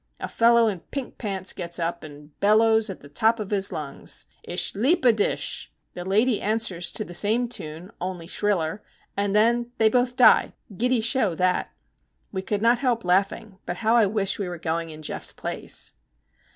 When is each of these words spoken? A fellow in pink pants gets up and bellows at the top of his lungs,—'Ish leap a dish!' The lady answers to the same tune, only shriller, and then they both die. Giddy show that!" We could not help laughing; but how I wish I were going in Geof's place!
A 0.19 0.27
fellow 0.27 0.67
in 0.67 0.79
pink 0.79 1.19
pants 1.19 1.53
gets 1.53 1.77
up 1.77 2.03
and 2.03 2.31
bellows 2.39 2.89
at 2.89 3.01
the 3.01 3.07
top 3.07 3.39
of 3.39 3.51
his 3.51 3.71
lungs,—'Ish 3.71 4.73
leap 4.73 5.05
a 5.05 5.13
dish!' 5.13 5.71
The 5.93 6.03
lady 6.03 6.41
answers 6.41 6.91
to 6.93 7.05
the 7.05 7.13
same 7.13 7.47
tune, 7.47 7.91
only 8.01 8.25
shriller, 8.25 8.81
and 9.15 9.35
then 9.35 9.73
they 9.77 9.89
both 9.89 10.15
die. 10.15 10.55
Giddy 10.75 11.01
show 11.01 11.35
that!" 11.35 11.69
We 12.31 12.41
could 12.41 12.63
not 12.63 12.79
help 12.79 13.05
laughing; 13.05 13.59
but 13.67 13.77
how 13.85 13.95
I 13.95 14.07
wish 14.07 14.39
I 14.39 14.49
were 14.49 14.57
going 14.57 14.89
in 14.89 15.03
Geof's 15.03 15.33
place! 15.33 15.93